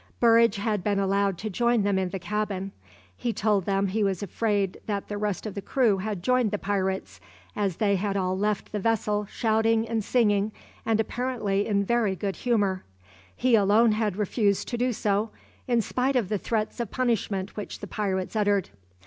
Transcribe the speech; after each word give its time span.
Burridge 0.19 0.55
had 0.55 0.83
been 0.83 0.97
allowed 0.97 1.37
to 1.37 1.49
join 1.51 1.83
them 1.83 1.99
in 1.99 2.09
the 2.09 2.17
cabin. 2.17 2.71
He 3.15 3.31
told 3.31 3.65
them 3.65 3.85
he 3.85 4.03
was 4.03 4.23
afraid 4.23 4.79
that 4.87 5.09
the 5.09 5.17
rest 5.19 5.45
of 5.45 5.53
the 5.53 5.61
crew 5.61 5.99
had 5.99 6.23
joined 6.23 6.49
the 6.49 6.57
pirates, 6.57 7.21
as 7.55 7.75
they 7.75 7.97
had 7.97 8.17
all 8.17 8.35
left 8.35 8.71
the 8.71 8.79
vessel 8.79 9.27
shouting 9.27 9.87
and 9.87 10.03
singing, 10.03 10.53
and 10.87 10.99
apparently 10.99 11.67
in 11.67 11.85
very 11.85 12.15
good 12.15 12.37
humour. 12.37 12.83
He 13.35 13.53
alone 13.53 13.91
had 13.91 14.15
refused 14.17 14.67
to 14.69 14.77
do 14.79 14.91
so, 14.91 15.29
in 15.67 15.83
spite 15.83 16.15
of 16.15 16.29
the 16.29 16.39
threats 16.39 16.79
of 16.79 16.89
punishment 16.89 17.55
which 17.55 17.77
the 17.77 17.85
pirates 17.85 18.35
uttered. 18.35 18.71